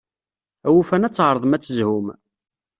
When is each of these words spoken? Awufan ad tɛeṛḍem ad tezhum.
Awufan 0.67 1.05
ad 1.07 1.13
tɛeṛḍem 1.13 1.55
ad 1.55 1.61
tezhum. 1.63 2.07